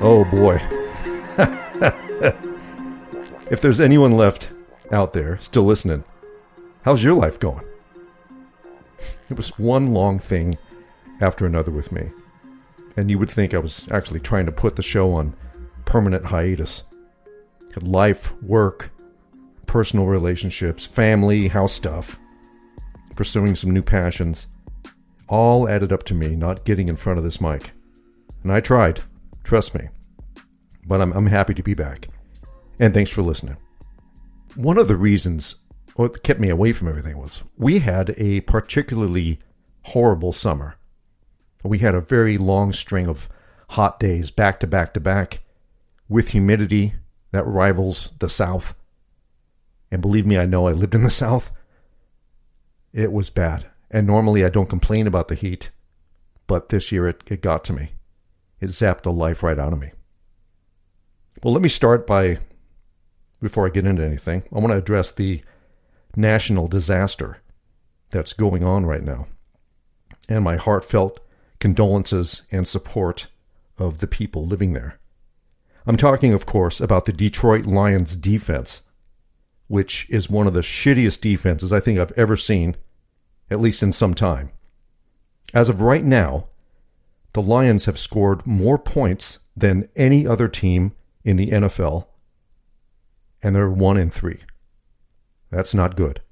[0.00, 0.60] Oh boy.
[3.50, 4.52] if there's anyone left
[4.92, 6.04] out there still listening,
[6.82, 7.64] how's your life going?
[9.30, 10.56] It was one long thing
[11.20, 12.10] after another with me.
[12.96, 15.34] And you would think I was actually trying to put the show on
[15.86, 16.84] permanent hiatus.
[17.74, 18.90] Had life, work,
[19.66, 22.18] personal relationships, family, house stuff,
[23.16, 24.48] pursuing some new passions,
[25.28, 27.72] all added up to me not getting in front of this mic.
[28.42, 29.02] And I tried,
[29.46, 29.88] trust me.
[30.86, 32.08] But I'm, I'm happy to be back.
[32.78, 33.56] And thanks for listening.
[34.54, 35.56] One of the reasons
[35.94, 39.38] what kept me away from everything was we had a particularly
[39.84, 40.76] horrible summer.
[41.62, 43.28] We had a very long string of
[43.70, 45.40] hot days back to back to back
[46.08, 46.94] with humidity
[47.32, 48.74] that rivals the South.
[49.90, 51.52] And believe me, I know I lived in the South.
[52.92, 53.66] It was bad.
[53.90, 55.70] And normally I don't complain about the heat,
[56.46, 57.90] but this year it, it got to me.
[58.60, 59.92] It zapped the life right out of me.
[61.42, 62.38] Well, let me start by,
[63.42, 65.42] before I get into anything, I want to address the
[66.16, 67.38] national disaster
[68.10, 69.26] that's going on right now
[70.28, 71.20] and my heartfelt
[71.58, 73.28] condolences and support
[73.78, 74.98] of the people living there.
[75.86, 78.82] I'm talking, of course, about the Detroit Lions defense,
[79.68, 82.76] which is one of the shittiest defenses I think I've ever seen,
[83.50, 84.50] at least in some time.
[85.54, 86.48] As of right now,
[87.36, 90.92] the Lions have scored more points than any other team
[91.22, 92.06] in the NFL,
[93.42, 94.40] and they're one in three.
[95.50, 96.22] That's not good.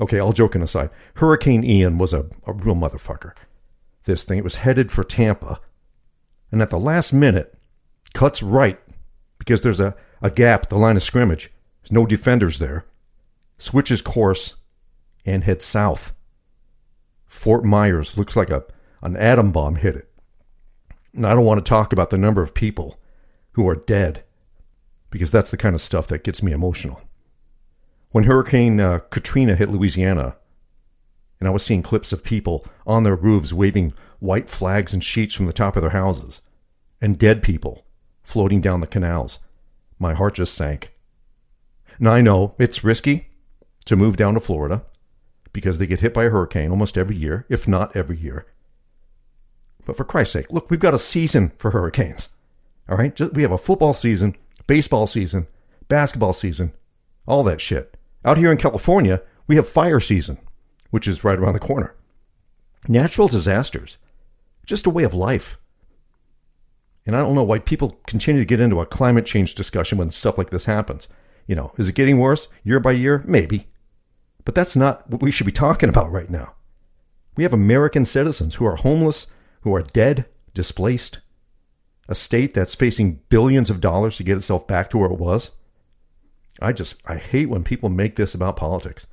[0.00, 3.32] Okay, all joking aside, Hurricane Ian was a, a real motherfucker.
[4.04, 5.58] This thing, it was headed for Tampa,
[6.52, 7.52] and at the last minute,
[8.14, 8.78] cuts right
[9.36, 11.50] because there's a, a gap, the line of scrimmage.
[11.82, 12.84] There's no defenders there.
[13.58, 14.54] Switches course
[15.26, 16.12] and heads south.
[17.26, 18.62] Fort Myers looks like a
[19.02, 20.10] an atom bomb hit it.
[21.14, 23.00] And I don't want to talk about the number of people
[23.52, 24.24] who are dead
[25.10, 27.00] because that's the kind of stuff that gets me emotional.
[28.10, 30.36] When Hurricane uh, Katrina hit Louisiana,
[31.38, 35.34] and I was seeing clips of people on their roofs waving white flags and sheets
[35.34, 36.42] from the top of their houses,
[37.00, 37.86] and dead people
[38.22, 39.40] floating down the canals.
[39.98, 40.92] My heart just sank.
[41.98, 43.28] Now I know it's risky
[43.86, 44.82] to move down to Florida
[45.52, 48.46] because they get hit by a hurricane almost every year, if not every year.
[49.90, 52.28] But for Christ's sake, look, we've got a season for hurricanes.
[52.88, 53.12] All right?
[53.12, 54.36] Just, we have a football season,
[54.68, 55.48] baseball season,
[55.88, 56.72] basketball season,
[57.26, 57.96] all that shit.
[58.24, 60.38] Out here in California, we have fire season,
[60.90, 61.96] which is right around the corner.
[62.86, 63.98] Natural disasters,
[64.64, 65.58] just a way of life.
[67.04, 70.12] And I don't know why people continue to get into a climate change discussion when
[70.12, 71.08] stuff like this happens.
[71.48, 73.24] You know, is it getting worse year by year?
[73.26, 73.66] Maybe.
[74.44, 76.54] But that's not what we should be talking about right now.
[77.34, 79.26] We have American citizens who are homeless,
[79.60, 81.20] who are dead, displaced,
[82.08, 85.52] a state that's facing billions of dollars to get itself back to where it was.
[86.60, 89.06] I just, I hate when people make this about politics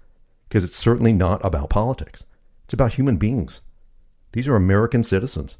[0.49, 2.23] because it's certainly not about politics.
[2.65, 3.61] It's about human beings.
[4.31, 5.57] These are American citizens.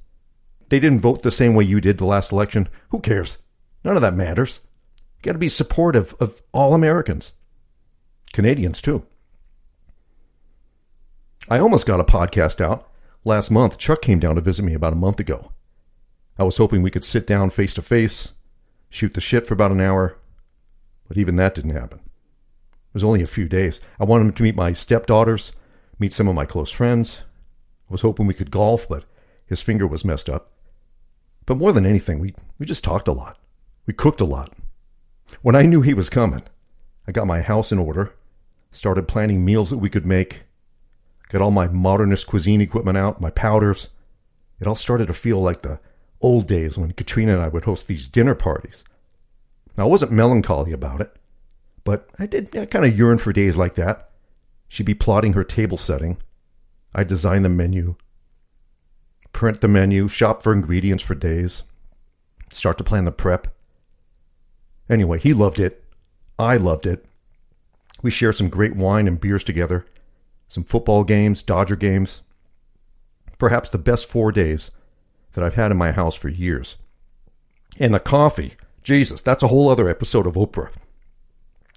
[0.70, 2.68] They didn't vote the same way you did the last election.
[2.90, 3.38] Who cares?
[3.84, 4.62] None of that matters.
[5.18, 7.34] You got to be supportive of all Americans,
[8.34, 9.06] Canadians too.
[11.50, 12.87] I almost got a podcast out
[13.28, 13.78] last month.
[13.78, 15.52] Chuck came down to visit me about a month ago.
[16.40, 18.34] I was hoping we could sit down face to face,
[18.90, 20.18] shoot the shit for about an hour,
[21.08, 22.00] but even that didn't happen.
[22.00, 23.82] It was only a few days.
[24.00, 25.54] I wanted him to meet my stepdaughters,
[26.00, 27.22] meet some of my close friends.
[27.90, 29.06] I was hoping we could golf, but
[29.46, 30.52] his finger was messed up.
[31.46, 33.38] But more than anything, we, we just talked a lot.
[33.86, 34.54] We cooked a lot.
[35.42, 36.42] When I knew he was coming,
[37.08, 38.14] I got my house in order,
[38.72, 40.44] started planning meals that we could make,
[41.29, 43.90] got all my modernist cuisine equipment out, my powders.
[44.59, 45.79] It all started to feel like the
[46.22, 48.84] old days when Katrina and I would host these dinner parties.
[49.78, 51.16] Now, I wasn't melancholy about it,
[51.84, 54.09] but I did kind of yearn for days like that.
[54.68, 56.18] She'd be plotting her table setting.
[56.96, 57.96] I'd design the menu,
[59.34, 61.64] print the menu, shop for ingredients for days,
[62.52, 63.47] start to plan the prep.
[64.90, 65.84] Anyway, he loved it.
[66.40, 67.06] I loved it.
[68.02, 69.85] We shared some great wine and beers together,
[70.47, 72.22] some football games, Dodger games.
[73.38, 74.72] Perhaps the best four days
[75.34, 76.78] that I've had in my house for years.
[77.79, 78.53] And the coffee,
[78.84, 80.72] Jesus, that's a whole other episode of Oprah.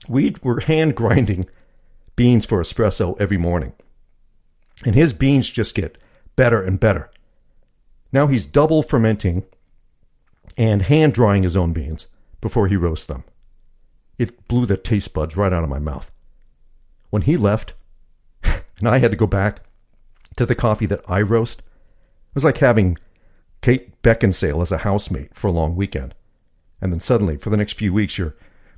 [0.08, 1.46] We were hand grinding
[2.16, 3.72] beans for espresso every morning.
[4.84, 5.98] And his beans just get
[6.36, 7.10] better and better.
[8.12, 9.44] Now he's double fermenting
[10.56, 12.08] and hand drying his own beans
[12.40, 13.24] before he roasts them.
[14.18, 16.12] It blew the taste buds right out of my mouth.
[17.10, 17.74] When he left,
[18.80, 19.62] and I had to go back
[20.36, 22.98] to the coffee that I roast, it was like having
[23.62, 26.14] Kate Beckinsale as a housemate for a long weekend.
[26.80, 28.34] And then suddenly, for the next few weeks, your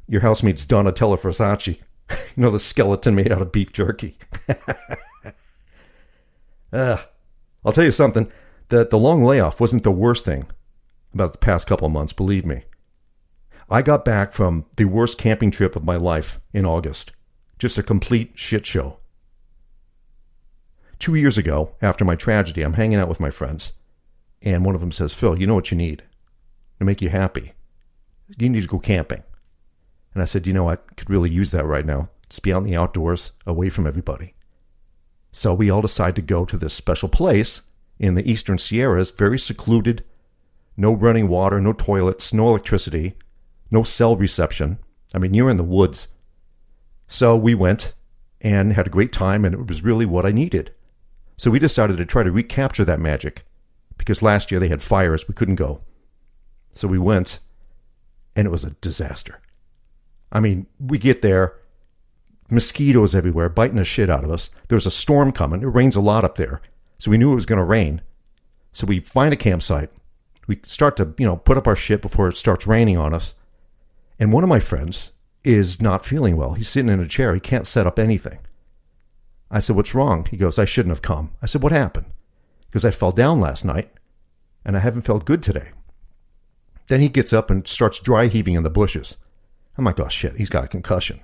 [0.08, 1.78] your housemate's Donatella Versace.
[2.36, 4.18] you know, the skeleton made out of beef jerky.
[6.72, 6.98] uh,
[7.64, 8.30] I'll tell you something.
[8.68, 10.44] The, the long layoff wasn't the worst thing
[11.14, 12.64] about the past couple of months, believe me.
[13.70, 17.12] I got back from the worst camping trip of my life in August.
[17.58, 18.98] Just a complete shit show.
[21.02, 23.72] Two years ago, after my tragedy, I'm hanging out with my friends,
[24.40, 26.04] and one of them says, Phil, you know what you need
[26.78, 27.54] to make you happy?
[28.38, 29.24] You need to go camping.
[30.14, 32.08] And I said, you know, I could really use that right now.
[32.28, 34.34] Just be out in the outdoors, away from everybody.
[35.32, 37.62] So we all decide to go to this special place
[37.98, 40.04] in the eastern Sierras, very secluded,
[40.76, 43.16] no running water, no toilets, no electricity,
[43.72, 44.78] no cell reception.
[45.12, 46.06] I mean, you're in the woods.
[47.08, 47.92] So we went
[48.40, 50.72] and had a great time, and it was really what I needed.
[51.36, 53.44] So we decided to try to recapture that magic
[53.98, 55.80] because last year they had fires, we couldn't go.
[56.72, 57.40] So we went,
[58.34, 59.40] and it was a disaster.
[60.30, 61.54] I mean, we get there,
[62.50, 64.50] mosquitoes everywhere, biting the shit out of us.
[64.68, 65.62] There's a storm coming.
[65.62, 66.60] It rains a lot up there.
[66.98, 68.00] So we knew it was going to rain.
[68.72, 69.90] So we find a campsite.
[70.46, 73.34] We start to, you know, put up our shit before it starts raining on us.
[74.18, 75.12] And one of my friends
[75.44, 76.54] is not feeling well.
[76.54, 77.34] He's sitting in a chair.
[77.34, 78.38] He can't set up anything.
[79.52, 80.26] I said, What's wrong?
[80.28, 81.32] He goes, I shouldn't have come.
[81.40, 82.06] I said, What happened?
[82.66, 83.92] Because I fell down last night
[84.64, 85.70] and I haven't felt good today.
[86.88, 89.16] Then he gets up and starts dry heaving in the bushes.
[89.76, 91.20] I'm like, oh shit, he's got a concussion.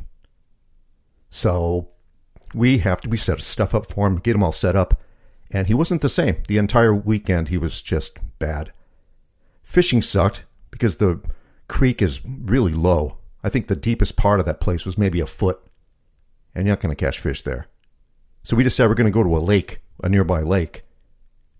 [1.31, 1.89] So
[2.55, 5.03] we have to, we set stuff up for him, get him all set up.
[5.51, 6.43] And he wasn't the same.
[6.47, 8.73] The entire weekend, he was just bad.
[9.63, 11.21] Fishing sucked because the
[11.69, 13.19] creek is really low.
[13.43, 15.61] I think the deepest part of that place was maybe a foot.
[16.55, 17.67] And you're not going to catch fish there.
[18.43, 20.83] So we decided we're going to go to a lake, a nearby lake.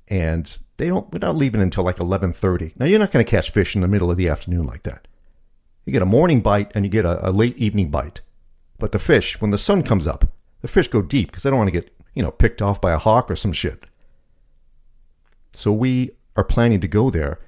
[0.09, 2.79] And they don't, we're not leaving until like 11.30.
[2.79, 5.07] Now, you're not going to catch fish in the middle of the afternoon like that.
[5.85, 8.21] You get a morning bite and you get a, a late evening bite.
[8.79, 10.25] But the fish, when the sun comes up,
[10.61, 12.93] the fish go deep because they don't want to get, you know, picked off by
[12.93, 13.85] a hawk or some shit.
[15.53, 17.41] So we are planning to go there.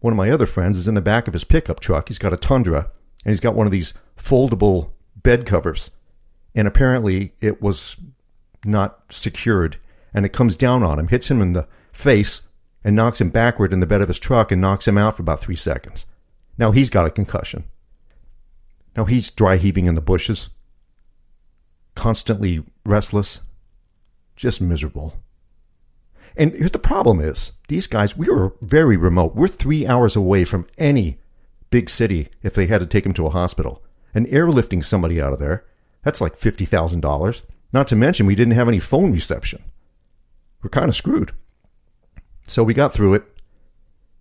[0.00, 2.08] One of my other friends is in the back of his pickup truck.
[2.08, 2.90] He's got a Tundra
[3.24, 5.90] and he's got one of these foldable bed covers.
[6.54, 7.96] And apparently it was
[8.68, 9.78] not secured
[10.14, 12.42] and it comes down on him, hits him in the face,
[12.84, 15.22] and knocks him backward in the bed of his truck and knocks him out for
[15.22, 16.06] about three seconds.
[16.56, 17.64] Now he's got a concussion.
[18.96, 20.50] Now he's dry heaving in the bushes,
[21.94, 23.40] constantly restless,
[24.36, 25.14] just miserable.
[26.36, 29.34] And here's the problem is these guys, we were very remote.
[29.34, 31.18] We're three hours away from any
[31.70, 33.82] big city if they had to take him to a hospital.
[34.14, 35.64] And airlifting somebody out of there,
[36.02, 37.42] that's like $50,000.
[37.72, 39.62] Not to mention, we didn't have any phone reception.
[40.62, 41.32] We're kind of screwed.
[42.46, 43.24] So we got through it.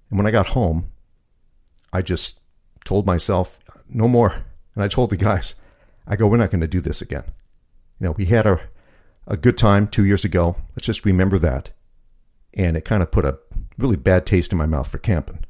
[0.09, 0.91] And when I got home,
[1.93, 2.39] I just
[2.85, 3.59] told myself,
[3.89, 4.43] no more.
[4.75, 5.55] And I told the guys,
[6.05, 7.23] I go, we're not going to do this again.
[7.99, 8.59] You know, we had a,
[9.25, 10.57] a good time two years ago.
[10.75, 11.71] Let's just remember that.
[12.53, 13.39] And it kind of put a
[13.77, 15.43] really bad taste in my mouth for camping.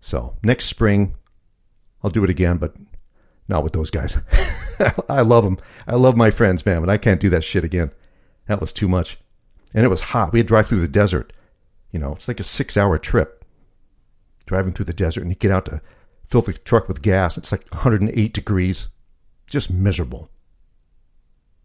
[0.00, 1.16] So next spring,
[2.02, 2.76] I'll do it again, but
[3.48, 4.18] not with those guys.
[5.08, 5.58] I love them.
[5.86, 7.90] I love my friends, man, but I can't do that shit again.
[8.46, 9.18] That was too much.
[9.74, 10.32] And it was hot.
[10.32, 11.32] We had to drive through the desert.
[11.90, 13.44] You know, it's like a six hour trip
[14.46, 15.80] driving through the desert and you get out to
[16.24, 17.36] fill the truck with gas.
[17.36, 18.88] It's like 108 degrees.
[19.48, 20.30] Just miserable.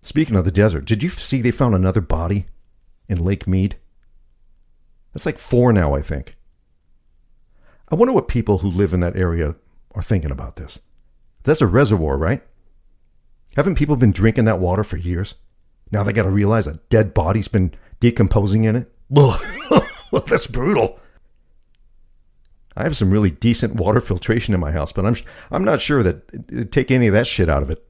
[0.01, 2.47] Speaking of the desert, did you see they found another body
[3.07, 3.77] in Lake Mead?
[5.13, 6.35] That's like four now, I think.
[7.89, 9.55] I wonder what people who live in that area
[9.91, 10.79] are thinking about this.
[11.43, 12.41] That's a reservoir, right?
[13.55, 15.35] Haven't people been drinking that water for years?
[15.91, 18.91] Now they got to realize a dead body's been decomposing in it?
[20.27, 20.99] that's brutal.
[22.75, 25.15] I have some really decent water filtration in my house, but I'm
[25.51, 27.85] I'm not sure that it'd take any of that shit out of it.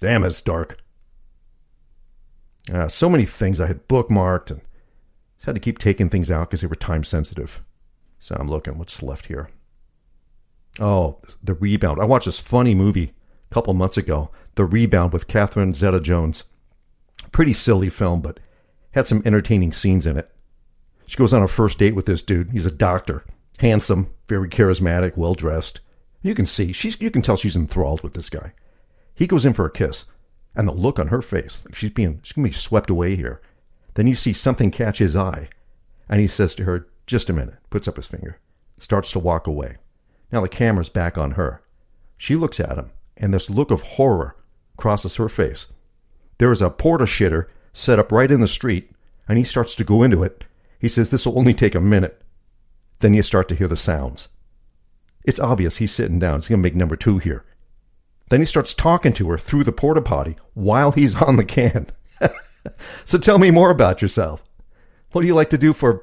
[0.00, 0.78] Damn, it's dark.
[2.72, 4.60] Uh, so many things I had bookmarked and
[5.36, 7.62] just had to keep taking things out because they were time sensitive.
[8.20, 9.50] So I'm looking what's left here.
[10.80, 12.00] Oh, The Rebound.
[12.00, 13.12] I watched this funny movie
[13.50, 16.44] a couple months ago, The Rebound with Catherine Zeta-Jones.
[17.30, 18.40] Pretty silly film, but
[18.92, 20.30] had some entertaining scenes in it.
[21.06, 22.50] She goes on a first date with this dude.
[22.50, 23.24] He's a doctor
[23.62, 25.80] handsome, very charismatic, well dressed.
[26.20, 28.52] You can see she's you can tell she's enthralled with this guy.
[29.14, 30.06] He goes in for a kiss,
[30.54, 33.40] and the look on her face, like she's being she's gonna be swept away here.
[33.94, 35.48] Then you see something catch his eye,
[36.08, 38.38] and he says to her, "Just a minute." Puts up his finger,
[38.78, 39.76] starts to walk away.
[40.32, 41.62] Now the camera's back on her.
[42.16, 44.34] She looks at him, and this look of horror
[44.76, 45.72] crosses her face.
[46.38, 48.90] There is a porta shitter set up right in the street,
[49.28, 50.44] and he starts to go into it.
[50.78, 52.22] He says, This will only take a minute.
[53.00, 54.28] Then you start to hear the sounds.
[55.24, 56.38] It's obvious he's sitting down.
[56.38, 57.44] He's going to make number two here.
[58.28, 61.86] Then he starts talking to her through the porta potty while he's on the can.
[63.04, 64.42] so tell me more about yourself.
[65.12, 66.02] What do you like to do for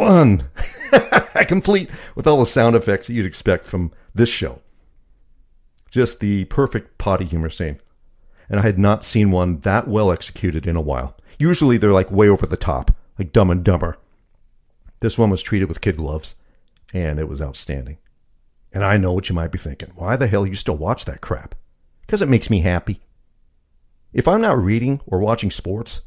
[0.00, 0.48] fun?
[1.46, 4.60] Complete with all the sound effects that you'd expect from this show.
[5.90, 7.80] Just the perfect potty humor scene.
[8.48, 11.16] And I had not seen one that well executed in a while.
[11.38, 13.98] Usually they're like way over the top, like Dumb and Dumber.
[15.00, 16.34] This one was treated with kid gloves,
[16.92, 17.98] and it was outstanding.
[18.72, 19.92] And I know what you might be thinking.
[19.94, 21.54] Why the hell you still watch that crap?
[22.02, 23.00] Because it makes me happy.
[24.12, 26.02] If I'm not reading or watching sports,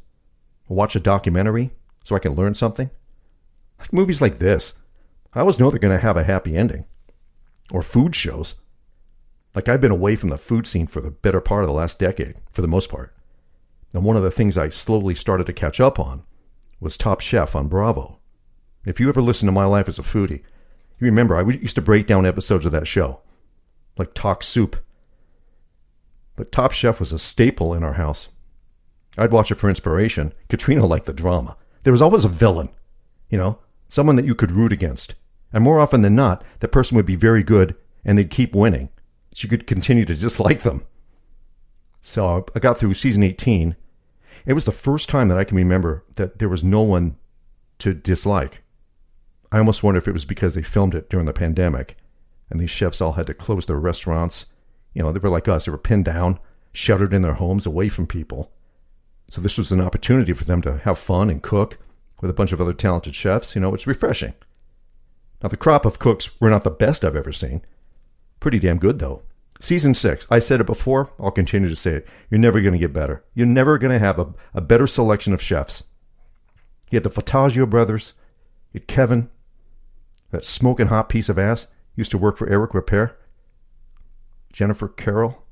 [0.68, 1.72] or watch a documentary
[2.04, 2.90] so I can learn something,
[3.80, 4.74] like movies like this,
[5.34, 6.86] I always know they're going to have a happy ending.
[7.72, 8.56] Or food shows.
[9.56, 12.00] Like I've been away from the food scene for the better part of the last
[12.00, 13.16] decade, for the most part.
[13.94, 16.24] And one of the things I slowly started to catch up on
[16.80, 18.20] was Top Chef on Bravo.
[18.86, 20.42] If you ever listen to my life as a foodie,
[21.00, 23.22] you remember I used to break down episodes of that show,
[23.98, 24.76] like Talk Soup.
[26.36, 28.30] But Top Chef was a staple in our house.
[29.18, 30.34] I'd watch it for inspiration.
[30.50, 31.56] Katrina liked the drama.
[31.84, 32.70] There was always a villain,
[33.30, 35.16] you know, someone that you could root against.
[35.52, 38.90] And more often than not, that person would be very good and they'd keep winning.
[39.36, 40.84] You could continue to dislike them.
[42.02, 43.76] So I got through season 18.
[44.46, 47.16] It was the first time that I can remember that there was no one
[47.80, 48.62] to dislike.
[49.52, 51.98] I almost wonder if it was because they filmed it during the pandemic
[52.50, 54.46] and these chefs all had to close their restaurants.
[54.94, 56.40] You know, they were like us, they were pinned down,
[56.72, 58.52] shuttered in their homes away from people.
[59.30, 61.80] So this was an opportunity for them to have fun and cook
[62.24, 63.54] with a bunch of other talented chefs.
[63.54, 64.34] You know, it's refreshing.
[65.44, 67.64] Now, the crop of cooks were not the best I've ever seen.
[68.40, 69.24] Pretty damn good, though.
[69.60, 72.08] Season six, I said it before, I'll continue to say it.
[72.30, 73.26] You're never going to get better.
[73.36, 75.84] You're never going to have a, a better selection of chefs.
[76.92, 78.14] You had the Voltaggio brothers,
[78.72, 79.30] you had Kevin,
[80.32, 83.14] that smoking hot piece of ass used to work for Eric Ripert.
[84.54, 85.44] Jennifer Carroll.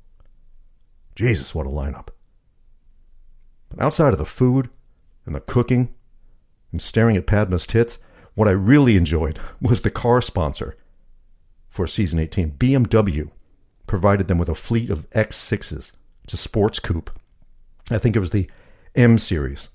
[1.14, 2.08] Jesus, what a lineup.
[3.68, 4.70] But outside of the food
[5.26, 5.94] and the cooking
[6.72, 7.98] and staring at Padma's tits,
[8.34, 10.76] what I really enjoyed was the car sponsor
[11.68, 12.52] for season 18.
[12.52, 13.30] BMW
[13.86, 15.92] provided them with a fleet of X6s.
[16.24, 17.10] It's a sports coupe.
[17.90, 18.50] I think it was the
[18.94, 19.68] M series.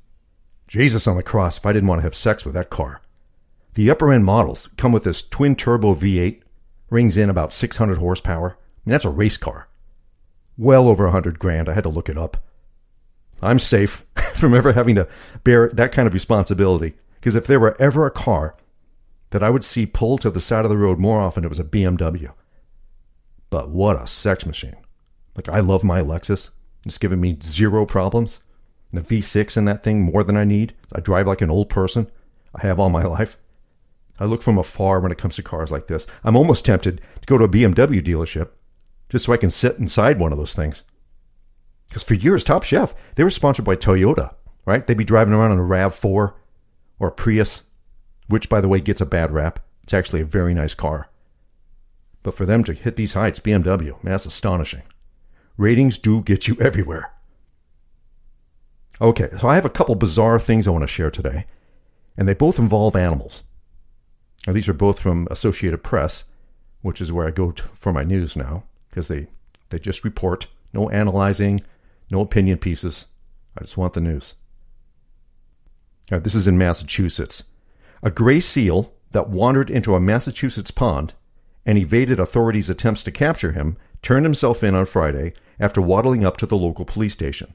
[0.68, 3.01] Jesus on the cross if I didn't want to have sex with that car.
[3.75, 6.42] The upper end models come with this twin turbo V8,
[6.89, 8.51] rings in about 600 horsepower.
[8.51, 9.68] I mean, that's a race car.
[10.58, 11.70] Well over 100 grand.
[11.70, 12.38] I had to look it up.
[13.41, 15.08] I'm safe from ever having to
[15.44, 18.56] bear that kind of responsibility because if there were ever a car
[19.32, 21.60] that I would see pulled to the side of the road more often, it was
[21.60, 22.32] a BMW.
[23.50, 24.75] But what a sex machine.
[25.36, 26.50] Like, I love my Lexus.
[26.86, 28.41] It's given me zero problems.
[28.94, 30.74] The V6 in that thing, more than I need.
[30.94, 32.10] I drive like an old person.
[32.56, 33.38] I have all my life.
[34.20, 36.08] I look from afar when it comes to cars like this.
[36.24, 38.50] I'm almost tempted to go to a BMW dealership
[39.10, 40.84] just so I can sit inside one of those things.
[41.88, 44.34] Because for years, Top Chef, they were sponsored by Toyota,
[44.65, 44.86] right?
[44.86, 46.34] They'd be driving around in a RAV4
[47.00, 47.63] or a Prius,
[48.27, 49.60] which, by the way, gets a bad rap.
[49.84, 51.10] It's actually a very nice car.
[52.24, 54.84] But for them to hit these heights, BMW, man, that's astonishing.
[55.56, 57.12] Ratings do get you everywhere.
[59.00, 61.46] Okay, so I have a couple bizarre things I want to share today,
[62.17, 63.44] and they both involve animals.
[64.46, 66.25] Now, these are both from Associated Press,
[66.82, 69.27] which is where I go for my news now, because they,
[69.70, 71.62] they just report, no analyzing,
[72.10, 73.08] no opinion pieces.
[73.58, 74.36] I just want the news.
[76.10, 77.44] This is in Massachusetts.
[78.02, 81.14] A gray seal that wandered into a Massachusetts pond
[81.66, 86.38] and evaded authorities' attempts to capture him turned himself in on Friday after waddling up
[86.38, 87.54] to the local police station.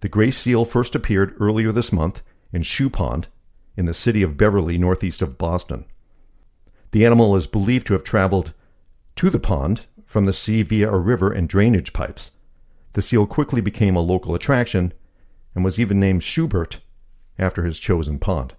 [0.00, 3.28] The gray seal first appeared earlier this month in Shoe Pond
[3.76, 5.84] in the city of Beverly, northeast of Boston.
[6.90, 8.54] The animal is believed to have traveled
[9.16, 12.32] to the pond from the sea via a river and drainage pipes.
[12.92, 14.92] The seal quickly became a local attraction
[15.54, 16.80] and was even named Schubert
[17.38, 18.54] after his chosen pond.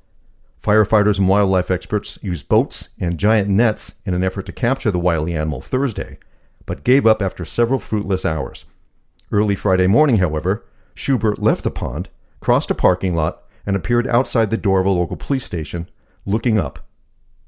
[0.61, 4.99] Firefighters and wildlife experts used boats and giant nets in an effort to capture the
[4.99, 6.19] wily animal Thursday,
[6.65, 8.65] but gave up after several fruitless hours.
[9.31, 12.09] Early Friday morning, however, Schubert left the pond,
[12.41, 15.89] crossed a parking lot, and appeared outside the door of a local police station,
[16.25, 16.79] looking up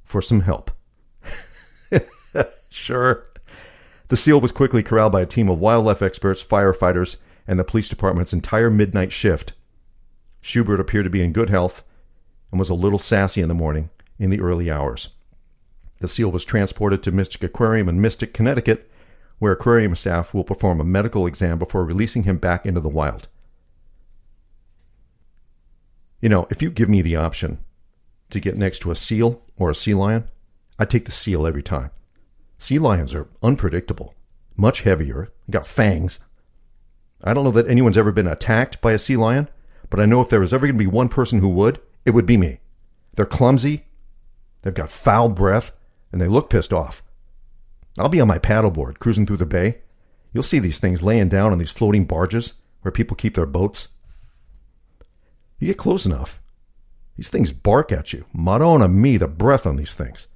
[0.04, 0.72] for some help.
[2.70, 3.31] sure.
[4.12, 7.16] The seal was quickly corralled by a team of wildlife experts, firefighters,
[7.48, 9.54] and the police department's entire midnight shift.
[10.42, 11.82] Schubert appeared to be in good health
[12.52, 13.90] and was a little sassy in the morning
[14.20, 15.12] in the early hours.
[16.00, 18.92] The seal was transported to Mystic Aquarium in Mystic, Connecticut,
[19.40, 23.30] where aquarium staff will perform a medical exam before releasing him back into the wild.
[26.20, 27.60] You know, if you give me the option
[28.30, 30.26] to get next to a seal or a sea lion,
[30.78, 31.92] I take the seal every time.
[32.62, 34.14] Sea lions are unpredictable,
[34.56, 36.20] much heavier, got fangs.
[37.24, 39.50] I don't know that anyone's ever been attacked by a sea lion,
[39.90, 42.12] but I know if there was ever going to be one person who would, it
[42.12, 42.60] would be me.
[43.16, 43.86] They're clumsy,
[44.62, 45.72] they've got foul breath,
[46.12, 47.02] and they look pissed off.
[47.98, 49.80] I'll be on my paddleboard cruising through the bay.
[50.32, 52.54] You'll see these things laying down on these floating barges
[52.84, 53.88] where people keep their boats.
[55.58, 56.40] You get close enough,
[57.18, 58.26] these things bark at you.
[58.34, 60.28] Madonna me, the breath on these things.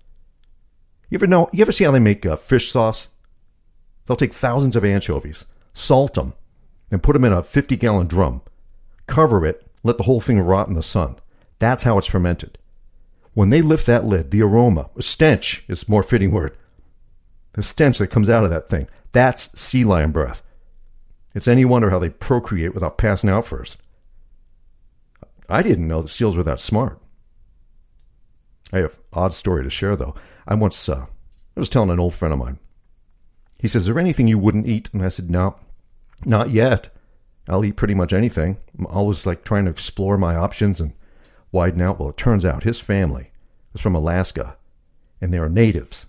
[1.10, 1.50] You ever know?
[1.52, 3.10] You ever see how they make uh, fish sauce?
[4.06, 6.34] They'll take thousands of anchovies, salt them,
[6.92, 8.42] and put them in a 50 gallon drum,
[9.08, 11.16] cover it, let the whole thing rot in the sun.
[11.60, 12.58] That's how it's fermented.
[13.34, 16.56] When they lift that lid, the aroma, stench is more fitting word.
[17.54, 20.42] The stench that comes out of that thing, that's sea lion breath.
[21.34, 23.78] It's any wonder how they procreate without passing out first.
[25.50, 27.00] I didn't know that seals were that smart.
[28.76, 30.16] I have odd story to share though.
[30.46, 31.06] I once uh,
[31.56, 32.60] I was telling an old friend of mine.
[33.58, 35.56] He says, "Is there anything you wouldn't eat?" And I said, "No,
[36.26, 36.90] not yet.
[37.48, 38.58] I'll eat pretty much anything.
[38.78, 40.92] I'm always like trying to explore my options and
[41.54, 43.32] widen out." Well, it turns out his family
[43.72, 44.58] was from Alaska,
[45.22, 46.08] and they are natives.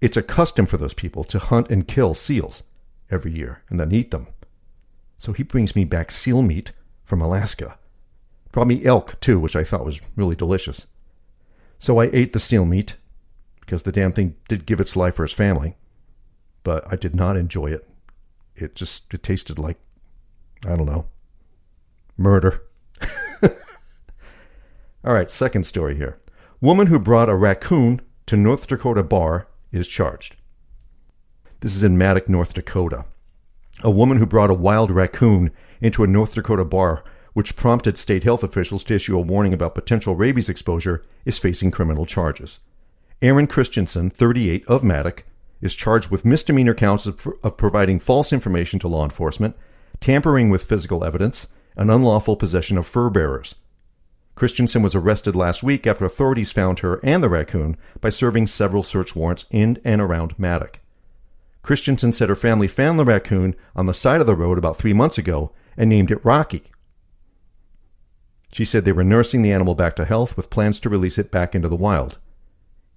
[0.00, 2.62] It's a custom for those people to hunt and kill seals
[3.10, 4.28] every year and then eat them.
[5.18, 7.78] So he brings me back seal meat from Alaska.
[8.50, 10.86] Brought me elk too, which I thought was really delicious.
[11.78, 12.96] So I ate the seal meat
[13.60, 15.76] because the damn thing did give its life for its family,
[16.64, 17.88] but I did not enjoy it.
[18.56, 19.78] It just it tasted like
[20.66, 21.06] I don't know
[22.18, 22.64] murder.
[23.42, 26.18] All right, second story here.
[26.60, 30.36] Woman who brought a raccoon to North Dakota bar is charged.
[31.60, 33.04] This is in Madoc, North Dakota.
[33.84, 37.04] A woman who brought a wild raccoon into a North Dakota bar
[37.38, 41.70] which prompted state health officials to issue a warning about potential rabies exposure, is facing
[41.70, 42.58] criminal charges.
[43.22, 45.22] Erin Christensen, 38, of Madoc,
[45.60, 49.54] is charged with misdemeanor counts of, of providing false information to law enforcement,
[50.00, 51.46] tampering with physical evidence,
[51.76, 53.54] and unlawful possession of fur bearers.
[54.34, 58.82] Christensen was arrested last week after authorities found her and the raccoon by serving several
[58.82, 60.80] search warrants in and around Madoc.
[61.62, 64.92] Christensen said her family found the raccoon on the side of the road about three
[64.92, 66.64] months ago and named it Rocky.
[68.52, 71.30] She said they were nursing the animal back to health with plans to release it
[71.30, 72.18] back into the wild.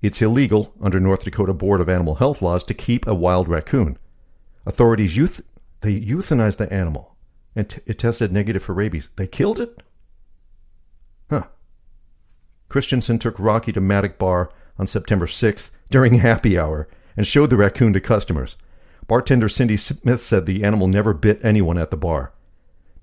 [0.01, 3.97] It's illegal under North Dakota Board of Animal Health laws to keep a wild raccoon.
[4.65, 5.41] Authorities youth
[5.81, 7.15] they euthanized the animal
[7.55, 9.09] and t- it tested negative for rabies.
[9.15, 9.83] They killed it?
[11.29, 11.47] Huh.
[12.69, 16.87] Christensen took Rocky to Madoc Bar on September 6th during happy hour
[17.17, 18.57] and showed the raccoon to customers.
[19.07, 22.31] Bartender Cindy Smith said the animal never bit anyone at the bar.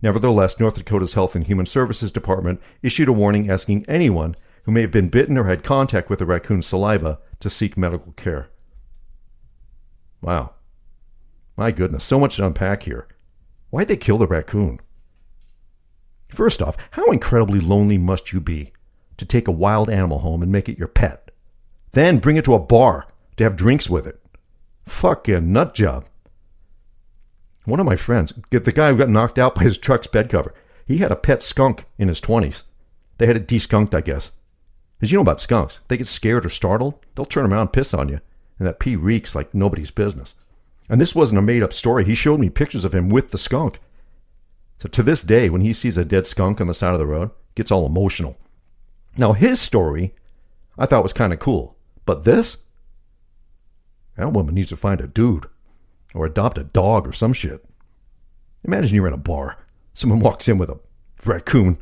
[0.00, 4.82] Nevertheless, North Dakota's Health and Human Services Department issued a warning asking anyone who may
[4.82, 8.48] have been bitten or had contact with the raccoon's saliva to seek medical care.
[10.20, 10.54] Wow.
[11.56, 13.08] My goodness, so much to unpack here.
[13.70, 14.80] Why'd they kill the raccoon?
[16.28, 18.72] First off, how incredibly lonely must you be
[19.16, 21.30] to take a wild animal home and make it your pet?
[21.92, 23.06] Then bring it to a bar
[23.36, 24.20] to have drinks with it.
[24.86, 26.07] Fucking nut job.
[27.68, 30.54] One of my friends, the guy who got knocked out by his truck's bed cover,
[30.86, 32.62] he had a pet skunk in his 20s.
[33.18, 34.32] They had it deskunked, I guess.
[35.02, 37.92] As you know about skunks, they get scared or startled, they'll turn around and piss
[37.92, 38.20] on you,
[38.58, 40.34] and that pee reeks like nobody's business.
[40.88, 42.06] And this wasn't a made up story.
[42.06, 43.80] He showed me pictures of him with the skunk.
[44.78, 47.06] So to this day, when he sees a dead skunk on the side of the
[47.06, 48.38] road, gets all emotional.
[49.18, 50.14] Now his story,
[50.78, 51.76] I thought was kind of cool,
[52.06, 52.64] but this,
[54.16, 55.44] that woman needs to find a dude
[56.14, 57.64] or adopt a dog or some shit.
[58.64, 59.56] Imagine you're in a bar.
[59.94, 60.78] Someone walks in with a
[61.24, 61.78] raccoon.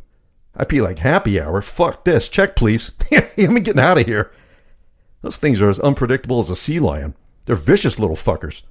[0.57, 1.61] I'd be like, happy hour?
[1.61, 2.29] Fuck this.
[2.29, 2.93] Check, please.
[3.39, 4.33] I'm getting out of here.
[5.23, 7.15] Those things are as unpredictable as a sea lion.
[7.45, 8.63] They're vicious little fuckers.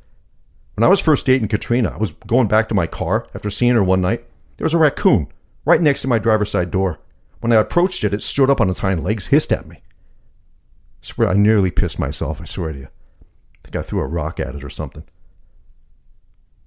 [0.75, 3.75] When I was first dating Katrina, I was going back to my car after seeing
[3.75, 4.25] her one night.
[4.57, 5.27] There was a raccoon
[5.63, 6.99] right next to my driver's side door.
[7.39, 9.77] When I approached it, it stood up on its hind legs, hissed at me.
[9.77, 9.81] I
[11.01, 12.87] swear I nearly pissed myself, I swear to you.
[12.87, 15.03] I think I threw a rock at it or something.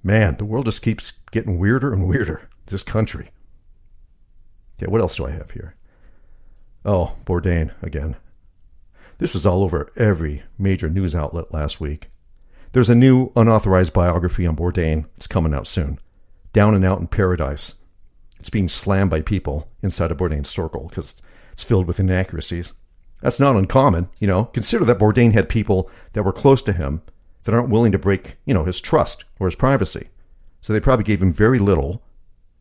[0.03, 2.49] Man, the world just keeps getting weirder and weirder.
[2.67, 3.29] This country.
[4.81, 5.75] Yeah, what else do I have here?
[6.85, 8.17] Oh, Bourdain again.
[9.19, 12.09] This was all over every major news outlet last week.
[12.73, 15.07] There's a new unauthorized biography on Bourdain.
[15.17, 15.99] It's coming out soon.
[16.53, 17.75] Down and Out in Paradise.
[18.39, 21.17] It's being slammed by people inside of Bourdain's circle because
[21.53, 22.75] it's filled with inaccuracies.
[23.21, 24.45] That's not uncommon, you know.
[24.45, 27.03] Consider that Bourdain had people that were close to him
[27.49, 30.11] that aren't willing to break, you know, his trust or his privacy.
[30.61, 32.03] So they probably gave him very little,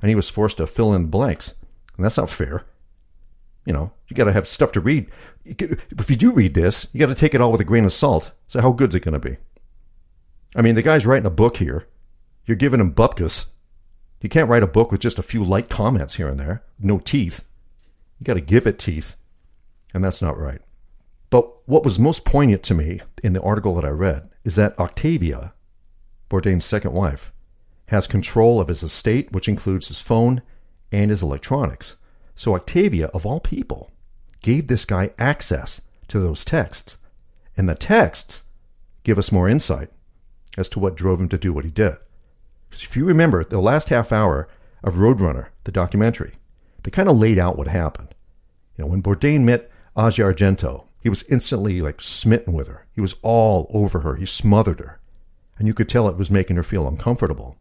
[0.02, 1.56] and he was forced to fill in blanks.
[1.98, 2.64] And that's not fair.
[3.68, 5.08] you know, you got to have stuff to read.
[5.44, 7.92] If you do read this, you got to take it all with a grain of
[7.92, 8.32] salt.
[8.48, 9.36] So how good's it going to be?
[10.56, 11.86] I mean, the guy's writing a book here.
[12.46, 13.48] You're giving him bupkis.
[14.22, 16.98] You can't write a book with just a few light comments here and there, no
[16.98, 17.44] teeth.
[18.20, 19.18] You got to give it teeth,
[19.94, 20.62] and that's not right.
[21.30, 24.78] But what was most poignant to me in the article that I read is that
[24.80, 25.54] Octavia,
[26.30, 27.34] Bourdain's second wife,
[27.88, 30.42] has control of his estate, which includes his phone
[30.92, 31.98] and his electronics.
[32.36, 33.92] So Octavia, of all people,
[34.42, 36.98] gave this guy access to those texts.
[37.58, 38.44] And the texts
[39.04, 39.90] give us more insight
[40.58, 41.98] as to what drove him to do what he did.
[42.70, 44.48] Because if you remember the last half hour
[44.84, 46.36] of Roadrunner, the documentary,
[46.84, 48.14] they kind of laid out what happened.
[48.78, 52.86] You know, when Bourdain met Asia Argento, he was instantly like smitten with her.
[52.92, 54.18] He was all over her.
[54.18, 55.00] He smothered her.
[55.58, 57.56] And you could tell it was making her feel uncomfortable.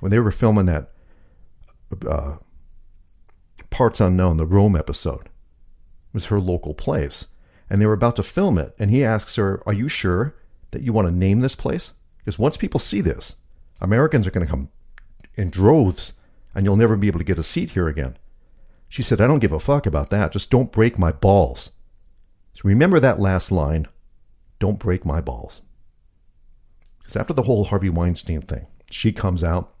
[0.00, 0.90] When they were filming that
[2.04, 2.38] uh,
[3.70, 5.28] Parts Unknown, the Rome episode,
[6.12, 7.28] was her local place.
[7.70, 8.74] And they were about to film it.
[8.80, 10.34] And he asks her, Are you sure
[10.72, 11.92] that you want to name this place?
[12.18, 13.36] Because once people see this,
[13.80, 14.70] Americans are going to come
[15.36, 16.14] in droves
[16.56, 18.18] and you'll never be able to get a seat here again.
[18.88, 20.32] She said, I don't give a fuck about that.
[20.32, 21.70] Just don't break my balls.
[22.52, 23.86] So remember that last line
[24.58, 25.62] don't break my balls.
[26.98, 29.74] Because after the whole Harvey Weinstein thing, she comes out.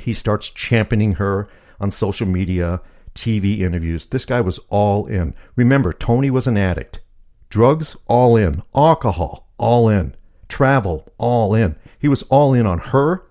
[0.00, 1.48] He starts championing her
[1.80, 2.80] on social media,
[3.14, 4.06] TV interviews.
[4.06, 5.34] This guy was all in.
[5.56, 7.00] Remember, Tony was an addict.
[7.50, 8.62] Drugs, all in.
[8.74, 10.14] Alcohol, all in.
[10.48, 11.76] Travel, all in.
[11.98, 13.26] He was all in on her.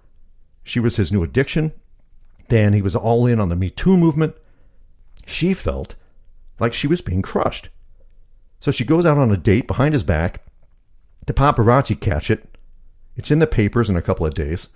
[0.64, 1.74] She was his new addiction.
[2.50, 4.36] Then he was all in on the Me Too movement.
[5.26, 5.96] She felt
[6.60, 7.70] like she was being crushed.
[8.62, 10.44] So she goes out on a date behind his back.
[11.26, 12.48] The paparazzi catch it.
[13.18, 14.70] It's in the papers in a couple of days.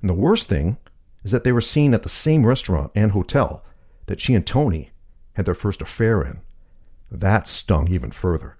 [0.00, 0.76] And the worst thing
[1.22, 3.64] is that they were seen at the same restaurant and hotel
[4.06, 4.90] that she and Tony
[5.34, 6.40] had their first affair in.
[7.10, 8.56] That stung even further.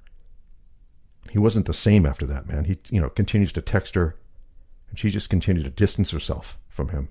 [1.30, 2.64] He wasn't the same after that, man.
[2.64, 4.16] He, you know, continues to text her,
[4.88, 7.08] and she just continued to distance herself from him.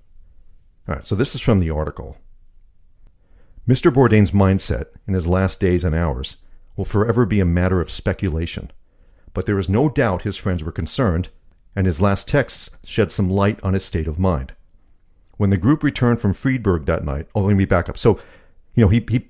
[0.87, 2.17] All right, so this is from the article.
[3.67, 3.93] Mr.
[3.93, 6.37] Bourdain's mindset in his last days and hours
[6.75, 8.71] will forever be a matter of speculation,
[9.33, 11.29] but there is no doubt his friends were concerned,
[11.75, 14.53] and his last texts shed some light on his state of mind.
[15.37, 17.97] When the group returned from Friedberg that night, oh, let me back up.
[17.97, 18.19] So,
[18.75, 19.29] you know, he he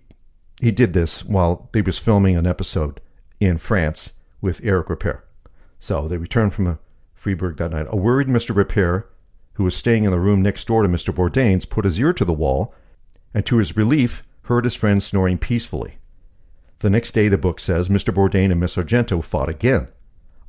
[0.60, 3.02] he did this while they was filming an episode
[3.40, 5.22] in France with Eric Ripert.
[5.80, 6.76] So they returned from uh,
[7.14, 7.88] Friedberg that night.
[7.90, 8.56] A worried Mr.
[8.56, 9.06] Ripert,
[9.54, 11.14] who was staying in the room next door to Mr.
[11.14, 12.74] Bourdain's, put his ear to the wall,
[13.34, 15.98] and to his relief, heard his friend snoring peacefully.
[16.84, 18.14] The next day, the book says, Mr.
[18.14, 19.88] Bourdain and Miss Argento fought again.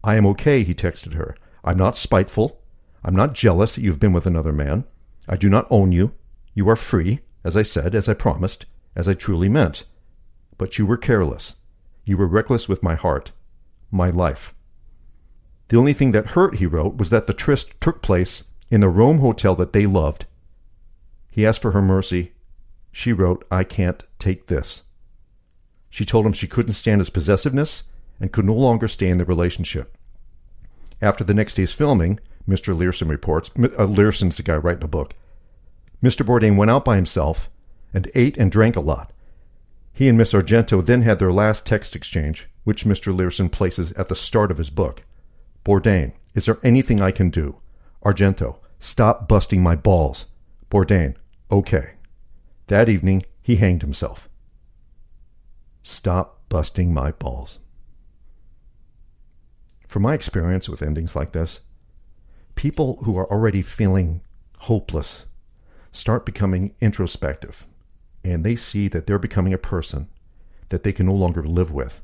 [0.02, 1.36] I am okay, he texted her.
[1.62, 2.60] I'm not spiteful.
[3.04, 4.82] I'm not jealous that you've been with another man.
[5.28, 6.12] I do not own you.
[6.52, 8.66] You are free, as I said, as I promised,
[8.96, 9.84] as I truly meant.
[10.58, 11.54] But you were careless.
[12.04, 13.30] You were reckless with my heart,
[13.92, 14.56] my life.
[15.68, 18.42] The only thing that hurt, he wrote, was that the tryst took place
[18.72, 20.26] in the Rome hotel that they loved.
[21.30, 22.32] He asked for her mercy.
[22.90, 24.82] She wrote, I can't take this.
[25.94, 27.84] She told him she couldn't stand his possessiveness
[28.18, 29.96] and could no longer stay in the relationship.
[31.00, 32.76] After the next day's filming, Mr.
[32.76, 35.14] Leerhsen reports, uh, Leerhsen's the guy writing the book,
[36.02, 36.26] Mr.
[36.26, 37.48] Bourdain went out by himself
[37.92, 39.12] and ate and drank a lot.
[39.92, 43.16] He and Miss Argento then had their last text exchange, which Mr.
[43.16, 45.04] Leerhsen places at the start of his book.
[45.64, 47.60] Bourdain, is there anything I can do?
[48.04, 50.26] Argento, stop busting my balls.
[50.72, 51.14] Bourdain,
[51.52, 51.92] okay.
[52.66, 54.28] That evening, he hanged himself.
[55.84, 57.58] Stop busting my balls.
[59.86, 61.60] From my experience with endings like this,
[62.54, 64.22] people who are already feeling
[64.60, 65.26] hopeless
[65.92, 67.66] start becoming introspective
[68.24, 70.08] and they see that they're becoming a person
[70.70, 72.00] that they can no longer live with.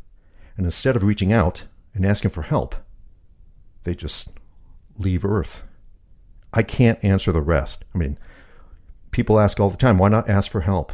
[0.58, 1.64] And instead of reaching out
[1.94, 2.74] and asking for help,
[3.84, 4.28] they just
[4.98, 5.66] leave Earth.
[6.52, 7.86] I can't answer the rest.
[7.94, 8.18] I mean,
[9.10, 10.92] people ask all the time, why not ask for help?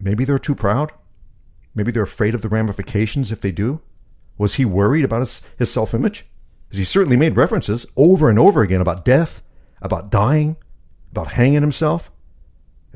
[0.00, 0.90] Maybe they're too proud.
[1.74, 3.80] Maybe they're afraid of the ramifications if they do.
[4.38, 6.26] Was he worried about his, his self image?
[6.68, 9.42] Because he certainly made references over and over again about death,
[9.82, 10.56] about dying,
[11.10, 12.10] about hanging himself.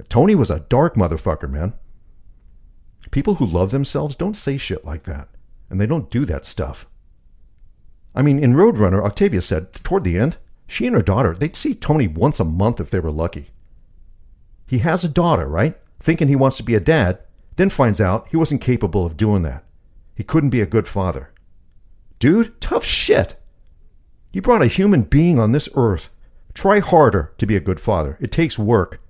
[0.08, 1.74] Tony was a dark motherfucker, man.
[3.10, 5.28] People who love themselves don't say shit like that,
[5.70, 6.86] and they don't do that stuff.
[8.14, 11.74] I mean, in Roadrunner, Octavia said toward the end, she and her daughter, they'd see
[11.74, 13.50] Tony once a month if they were lucky.
[14.66, 15.78] He has a daughter, right?
[15.98, 17.20] Thinking he wants to be a dad,
[17.58, 19.64] then finds out he wasn't capable of doing that.
[20.14, 21.32] He couldn't be a good father.
[22.20, 23.34] Dude, tough shit.
[24.32, 26.10] You brought a human being on this earth.
[26.54, 28.16] Try harder to be a good father.
[28.20, 29.02] It takes work.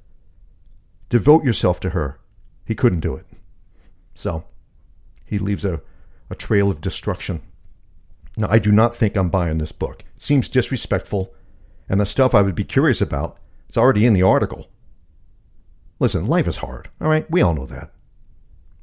[1.10, 2.20] Devote yourself to her.
[2.64, 3.26] He couldn't do it.
[4.14, 4.44] So,
[5.26, 5.82] He leaves a,
[6.30, 7.42] a trail of destruction.
[8.38, 10.04] Now, I do not think I'm buying this book.
[10.16, 11.34] It seems disrespectful,
[11.86, 13.36] and the stuff I would be curious about
[13.68, 14.68] is already in the article.
[15.98, 17.30] Listen, life is hard, all right?
[17.30, 17.92] We all know that.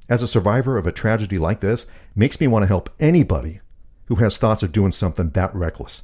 [0.07, 3.61] As a survivor of a tragedy like this, makes me want to help anybody
[4.05, 6.03] who has thoughts of doing something that reckless.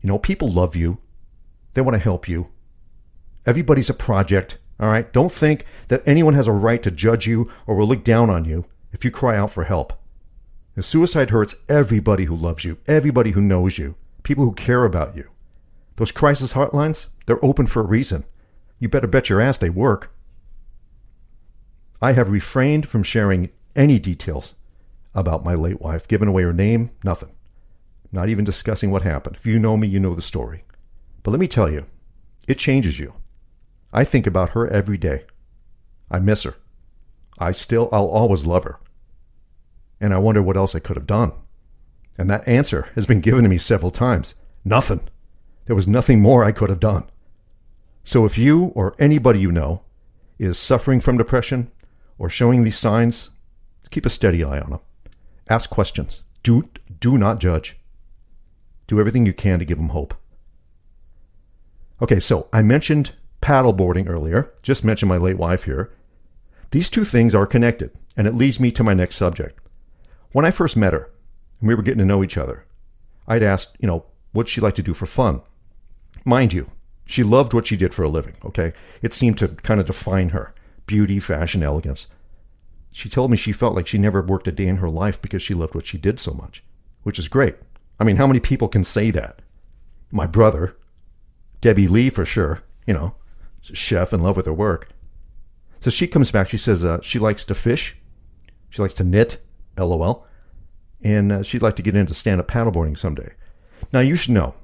[0.00, 0.98] You know, people love you.
[1.74, 2.48] They want to help you.
[3.46, 5.12] Everybody's a project, all right?
[5.12, 8.44] Don't think that anyone has a right to judge you or will look down on
[8.44, 9.92] you if you cry out for help.
[10.74, 15.16] The suicide hurts everybody who loves you, everybody who knows you, people who care about
[15.16, 15.28] you.
[15.96, 18.24] Those crisis hotlines, they're open for a reason.
[18.80, 20.12] You better bet your ass they work.
[22.02, 24.54] I have refrained from sharing any details
[25.14, 27.30] about my late wife, giving away her name, nothing.
[28.12, 29.36] Not even discussing what happened.
[29.36, 30.64] If you know me, you know the story.
[31.22, 31.86] But let me tell you,
[32.46, 33.14] it changes you.
[33.92, 35.24] I think about her every day.
[36.10, 36.54] I miss her.
[37.38, 38.78] I still, I'll always love her.
[40.00, 41.32] And I wonder what else I could have done.
[42.18, 44.34] And that answer has been given to me several times.
[44.64, 45.00] Nothing.
[45.66, 47.04] There was nothing more I could have done.
[48.04, 49.82] So if you or anybody you know
[50.38, 51.70] is suffering from depression
[52.18, 53.30] or showing these signs,
[53.90, 54.80] keep a steady eye on them.
[55.48, 56.22] Ask questions.
[56.42, 56.68] Do,
[57.00, 57.76] do not judge.
[58.86, 60.14] Do everything you can to give them hope.
[62.02, 65.92] Okay, so I mentioned paddleboarding earlier, just mentioned my late wife here.
[66.70, 69.58] These two things are connected, and it leads me to my next subject.
[70.32, 71.10] When I first met her,
[71.60, 72.66] and we were getting to know each other,
[73.28, 75.40] I'd asked, you know, what'd she like to do for fun?
[76.24, 76.66] Mind you,
[77.06, 78.72] she loved what she did for a living, okay?
[79.02, 80.54] It seemed to kind of define her
[80.86, 82.06] beauty, fashion, elegance.
[82.92, 85.42] She told me she felt like she never worked a day in her life because
[85.42, 86.62] she loved what she did so much,
[87.02, 87.56] which is great.
[87.98, 89.42] I mean, how many people can say that?
[90.10, 90.76] My brother,
[91.60, 93.14] Debbie Lee for sure, you know,
[93.60, 94.90] chef in love with her work.
[95.80, 96.48] So she comes back.
[96.48, 97.96] She says uh, she likes to fish,
[98.70, 99.38] she likes to knit,
[99.76, 100.26] lol,
[101.02, 103.32] and uh, she'd like to get into stand up paddleboarding someday.
[103.92, 104.54] Now, you should know,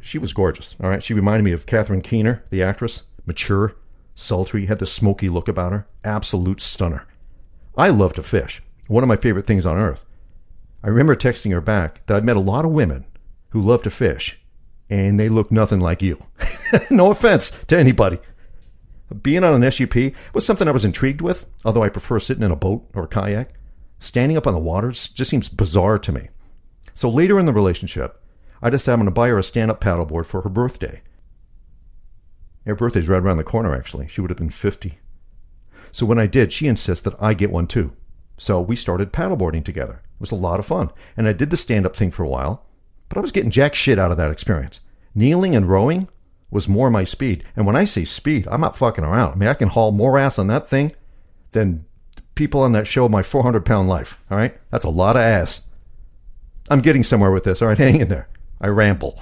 [0.00, 0.74] she was gorgeous.
[0.82, 1.02] All right.
[1.02, 3.74] She reminded me of Catherine Keener, the actress, mature,
[4.20, 5.86] sultry, had the smoky look about her.
[6.04, 7.06] Absolute stunner.
[7.76, 8.62] I love to fish.
[8.88, 10.04] One of my favorite things on earth.
[10.82, 13.04] I remember texting her back that I'd met a lot of women
[13.50, 14.40] who love to fish,
[14.88, 16.18] and they look nothing like you.
[16.90, 18.18] no offense to anybody.
[19.22, 19.94] Being on an SUP
[20.32, 23.08] was something I was intrigued with, although I prefer sitting in a boat or a
[23.08, 23.52] kayak.
[23.98, 26.28] Standing up on the waters just seems bizarre to me.
[26.94, 28.22] So later in the relationship,
[28.62, 31.02] I decided I'm going to buy her a stand up paddleboard for her birthday.
[32.66, 34.06] Her birthday's right around the corner, actually.
[34.08, 34.98] She would have been 50.
[35.92, 37.92] So when I did, she insists that I get one too.
[38.38, 40.02] So we started paddleboarding together.
[40.04, 40.90] It was a lot of fun.
[41.16, 42.64] And I did the stand up thing for a while,
[43.08, 44.80] but I was getting jack shit out of that experience.
[45.14, 46.08] Kneeling and rowing
[46.50, 47.44] was more my speed.
[47.56, 49.32] And when I say speed, I'm not fucking around.
[49.32, 50.92] I mean, I can haul more ass on that thing
[51.50, 51.84] than
[52.34, 54.22] people on that show, My 400 Pound Life.
[54.30, 54.56] All right?
[54.70, 55.62] That's a lot of ass.
[56.70, 57.60] I'm getting somewhere with this.
[57.60, 58.28] All right, hang in there.
[58.60, 59.20] I ramble.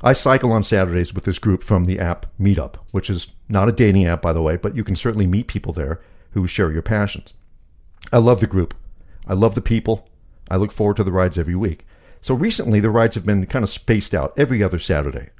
[0.00, 3.72] I cycle on Saturdays with this group from the app Meetup, which is not a
[3.72, 6.82] dating app, by the way, but you can certainly meet people there who share your
[6.82, 7.34] passions.
[8.12, 8.74] I love the group.
[9.26, 10.08] I love the people.
[10.50, 11.84] I look forward to the rides every week.
[12.20, 15.30] So recently, the rides have been kind of spaced out every other Saturday.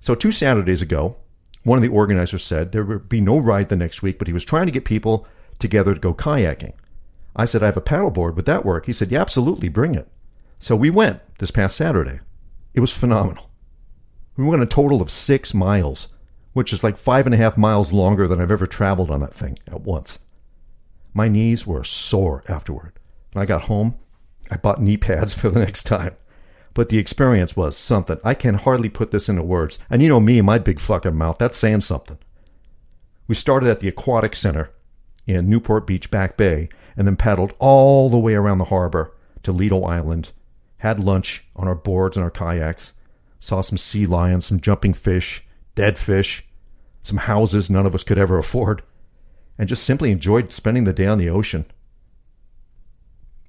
[0.00, 1.16] So two Saturdays ago,
[1.62, 4.32] one of the organizers said there would be no ride the next week, but he
[4.32, 5.26] was trying to get people
[5.58, 6.74] together to go kayaking.
[7.34, 8.36] I said, I have a paddleboard.
[8.36, 8.86] Would that work?
[8.86, 9.68] He said, Yeah, absolutely.
[9.68, 10.08] Bring it.
[10.58, 12.20] So we went this past Saturday.
[12.72, 13.50] It was phenomenal.
[14.36, 16.08] We went a total of six miles,
[16.52, 19.34] which is like five and a half miles longer than I've ever traveled on that
[19.34, 20.18] thing at once.
[21.14, 22.92] My knees were sore afterward.
[23.32, 23.96] When I got home,
[24.50, 26.16] I bought knee pads for the next time.
[26.74, 28.18] But the experience was something.
[28.22, 29.78] I can hardly put this into words.
[29.88, 32.18] And you know me, my big fucking mouth, that's saying something.
[33.28, 34.70] We started at the Aquatic Center
[35.26, 39.52] in Newport Beach, Back Bay, and then paddled all the way around the harbor to
[39.52, 40.32] Lido Island,
[40.78, 42.92] had lunch on our boards and our kayaks,
[43.46, 46.46] saw some sea lions, some jumping fish, dead fish,
[47.02, 48.82] some houses none of us could ever afford,
[49.58, 51.64] and just simply enjoyed spending the day on the ocean.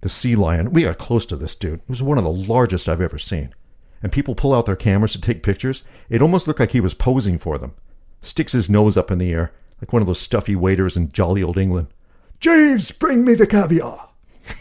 [0.01, 1.79] The sea lion, we got close to this dude.
[1.79, 3.53] It was one of the largest I've ever seen.
[4.03, 5.83] And people pull out their cameras to take pictures.
[6.07, 7.73] It almost looked like he was posing for them.
[8.21, 11.41] Sticks his nose up in the air, like one of those stuffy waiters in jolly
[11.41, 11.87] old England.
[12.39, 14.07] Jeeves, bring me the caviar.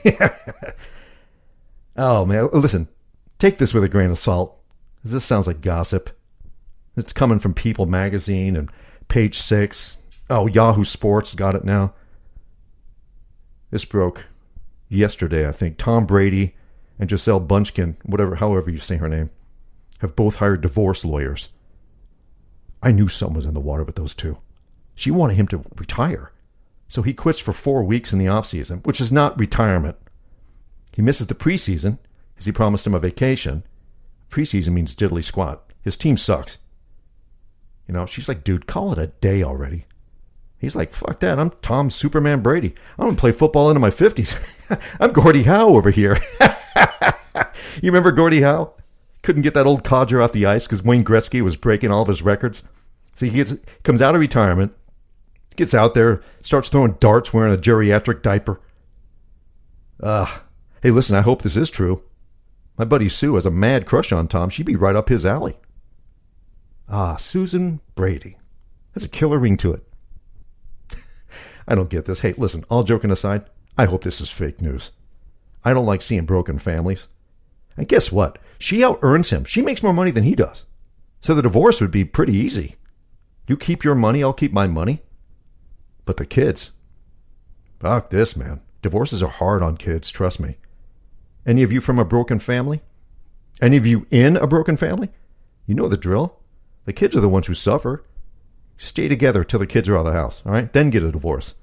[1.99, 2.49] oh, man.
[2.55, 2.89] Listen,
[3.39, 4.59] take this with a grain of salt.
[5.13, 6.11] This sounds like gossip.
[6.97, 8.71] It's coming from People magazine and
[9.09, 9.99] page six.
[10.29, 11.95] Oh, Yahoo Sports got it now.
[13.71, 14.25] This broke
[14.89, 15.79] yesterday, I think.
[15.79, 16.57] Tom Brady
[16.99, 19.31] and Gisele Bündchen, whatever, however you say her name,
[20.01, 21.51] have both hired divorce lawyers.
[22.83, 24.39] I knew something was in the water with those two.
[24.95, 26.33] She wanted him to retire.
[26.89, 29.97] So he quits for four weeks in the offseason, which is not retirement.
[30.95, 31.99] He misses the preseason
[32.35, 33.63] because he promised him a vacation.
[34.31, 35.73] Preseason means diddly squat.
[35.83, 36.59] His team sucks.
[37.87, 39.85] You know, she's like, dude, call it a day already.
[40.59, 41.39] He's like, fuck that.
[41.39, 42.75] I'm Tom Superman Brady.
[42.99, 44.97] I don't play football into my 50s.
[45.01, 46.17] I'm Gordie Howe over here.
[47.83, 48.73] you remember Gordie Howe?
[49.23, 52.09] Couldn't get that old codger off the ice because Wayne Gretzky was breaking all of
[52.09, 52.63] his records.
[53.15, 54.73] So he gets, comes out of retirement,
[55.57, 58.61] gets out there, starts throwing darts wearing a geriatric diaper.
[60.01, 60.43] Ugh.
[60.83, 62.03] Hey, listen, I hope this is true.
[62.77, 64.51] My buddy Sue has a mad crush on Tom.
[64.51, 65.57] She'd be right up his alley.
[66.89, 68.37] Ah, Susan Brady.
[68.95, 69.83] That's a killer ring to it.
[71.69, 72.21] I don't get this.
[72.21, 73.47] Hey, listen, all joking aside,
[73.79, 74.93] I hope this is fake news.
[75.65, 77.09] I don't like seeing broken families.
[77.77, 78.39] And guess what?
[78.59, 79.45] She out earns him.
[79.45, 80.65] She makes more money than he does.
[81.21, 82.77] So the divorce would be pretty easy.
[83.49, 85.03] You keep your money, I'll keep my money.
[86.05, 86.73] But the kids.
[87.81, 88.61] Fuck this, man.
[88.83, 90.57] Divorces are hard on kids, trust me.
[91.47, 92.83] Any of you from a broken family?
[93.61, 95.11] Any of you in a broken family?
[95.67, 96.41] You know the drill.
[96.85, 98.05] The kids are the ones who suffer.
[98.77, 100.73] Stay together till the kids are out of the house, all right?
[100.73, 101.55] Then get a divorce.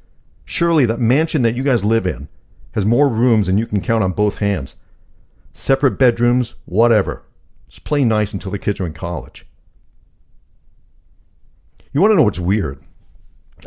[0.46, 2.28] Surely that mansion that you guys live in
[2.72, 4.78] has more rooms than you can count on both hands.
[5.52, 7.24] Separate bedrooms, whatever.
[7.68, 9.46] Just play nice until the kids are in college.
[11.92, 12.82] You want to know what's weird?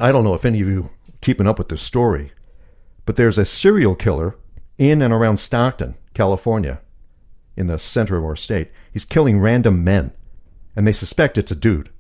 [0.01, 2.33] I don't know if any of you keeping up with this story,
[3.05, 4.37] but there's a serial killer
[4.79, 6.81] in and around Stockton, California,
[7.57, 8.71] in the center of our state.
[8.93, 10.13] He's killing random men,
[10.75, 11.91] and they suspect it's a dude.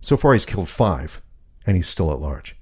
[0.00, 1.22] So far, he's killed five,
[1.66, 2.56] and he's still at large.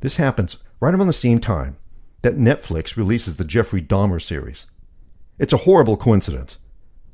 [0.00, 1.76] This happens right around the same time
[2.22, 4.66] that Netflix releases the Jeffrey Dahmer series.
[5.38, 6.58] It's a horrible coincidence,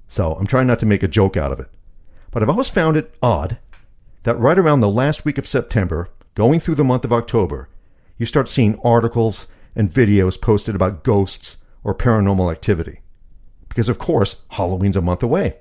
[0.09, 1.69] so I'm trying not to make a joke out of it.
[2.31, 3.59] But I've always found it odd
[4.25, 7.69] that right around the last week of September, going through the month of October,
[8.19, 13.03] you start seeing articles and videos posted about ghosts or paranormal activity.
[13.69, 15.59] Because, of course, Halloween's a month away.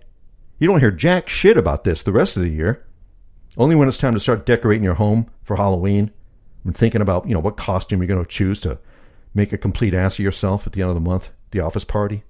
[0.57, 2.85] You don't hear jack shit about this the rest of the year.
[3.57, 6.11] Only when it's time to start decorating your home for Halloween
[6.63, 8.79] and thinking about, you know, what costume you're going to choose to
[9.33, 12.23] make a complete ass of yourself at the end of the month, the office party.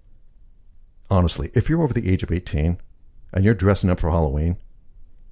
[1.09, 2.79] Honestly, if you're over the age of 18
[3.33, 4.57] and you're dressing up for Halloween,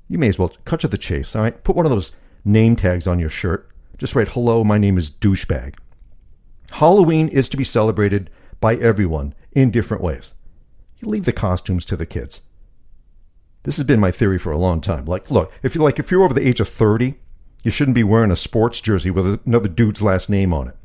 [0.07, 1.63] you may as well cut to the chase, all right?
[1.63, 2.11] Put one of those
[2.45, 3.69] name tags on your shirt.
[3.97, 5.75] Just write, hello, my name is douchebag.
[6.73, 10.33] Halloween is to be celebrated by everyone in different ways.
[10.97, 12.41] You leave the costumes to the kids.
[13.61, 15.05] This has been my theory for a long time.
[15.05, 17.13] Like, look, if you're like if you're over the age of 30,
[17.61, 20.75] you shouldn't be wearing a sports jersey with another dude's last name on it.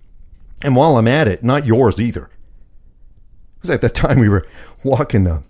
[0.62, 2.24] And while I'm at it, not yours either.
[2.24, 4.46] It was at that time we were
[4.84, 5.40] walking uh,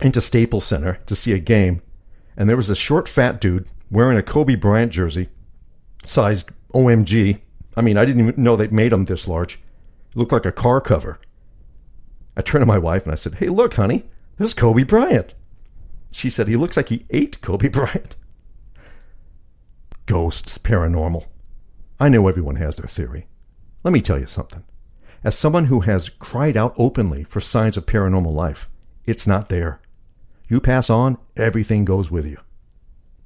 [0.00, 1.82] into Staples Center to see a game,
[2.36, 5.30] and there was a short, fat dude wearing a Kobe Bryant jersey,
[6.04, 7.40] sized OMG.
[7.76, 9.58] I mean, I didn't even know they made them this large.
[10.14, 11.18] It looked like a car cover.
[12.36, 14.04] I turned to my wife and I said, Hey, look, honey,
[14.36, 15.34] there's Kobe Bryant.
[16.10, 18.16] She said, He looks like he ate Kobe Bryant.
[20.06, 21.26] Ghosts, paranormal.
[21.98, 23.26] I know everyone has their theory.
[23.82, 24.64] Let me tell you something.
[25.22, 28.68] As someone who has cried out openly for signs of paranormal life,
[29.06, 29.80] it's not there.
[30.48, 32.38] You pass on, everything goes with you.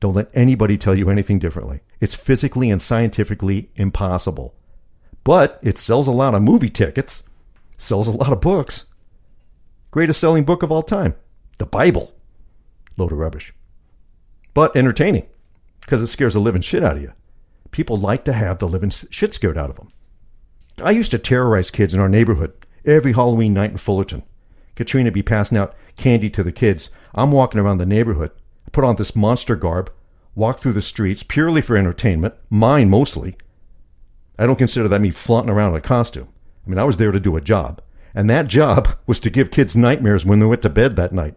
[0.00, 1.80] Don't let anybody tell you anything differently.
[2.00, 4.54] It's physically and scientifically impossible.
[5.24, 7.22] But it sells a lot of movie tickets,
[7.76, 8.86] sells a lot of books.
[9.90, 11.14] Greatest selling book of all time,
[11.58, 12.12] the Bible.
[12.96, 13.54] Load of rubbish.
[14.54, 15.26] But entertaining,
[15.80, 17.12] because it scares the living shit out of you.
[17.70, 19.90] People like to have the living shit scared out of them.
[20.82, 22.52] I used to terrorize kids in our neighborhood
[22.84, 24.22] every Halloween night in Fullerton.
[24.74, 26.90] Katrina be passing out candy to the kids.
[27.14, 28.30] I'm walking around the neighborhood,
[28.72, 29.92] put on this monster garb,
[30.34, 33.36] walk through the streets purely for entertainment, mine mostly.
[34.38, 36.28] I don't consider that me flaunting around in a costume.
[36.66, 37.82] I mean, I was there to do a job.
[38.14, 41.34] And that job was to give kids nightmares when they went to bed that night.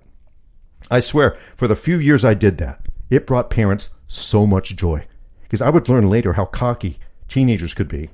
[0.90, 5.06] I swear, for the few years I did that, it brought parents so much joy.
[5.44, 6.98] Because I would learn later how cocky
[7.28, 8.10] teenagers could be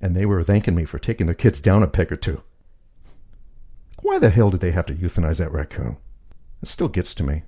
[0.00, 2.42] and they were thanking me for taking their kids down a peg or two.
[4.02, 5.96] Why the hell did they have to euthanize that raccoon?
[6.62, 7.42] It still gets to me.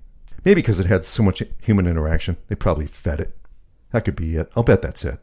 [0.44, 2.36] Maybe because it had so much human interaction.
[2.48, 3.36] They probably fed it.
[3.92, 4.50] That could be it.
[4.56, 5.20] I'll bet that's it.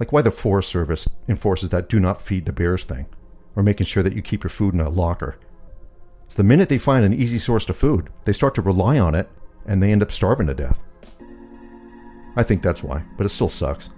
[0.00, 3.06] Like why the Forest Service enforces that do not feed the bears thing,
[3.54, 5.36] or making sure that you keep your food in a locker.
[6.28, 9.14] So the minute they find an easy source to food, they start to rely on
[9.14, 9.28] it,
[9.66, 10.82] and they end up starving to death.
[12.34, 13.90] I think that's why, but it still sucks.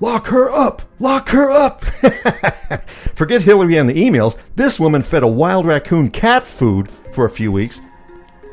[0.00, 0.82] Lock her up!
[0.98, 1.84] Lock her up!
[3.14, 4.36] Forget Hillary and the emails.
[4.56, 7.80] This woman fed a wild raccoon cat food for a few weeks,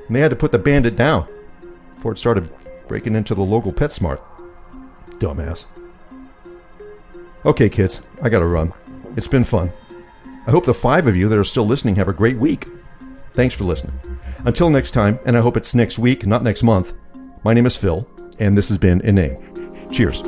[0.06, 1.28] and they had to put the bandit down
[1.96, 2.52] before it started
[2.88, 4.22] breaking into the local PetSmart.
[5.18, 5.66] Dumbass.
[7.46, 8.74] Okay, kids, I gotta run.
[9.16, 9.72] It's been fun.
[10.46, 12.68] I hope the five of you that are still listening have a great week.
[13.34, 13.98] Thanks for listening.
[14.46, 16.94] Until next time, and I hope it's next week, not next month,
[17.44, 18.08] my name is Phil,
[18.40, 19.90] and this has been Inane.
[19.92, 20.22] Cheers.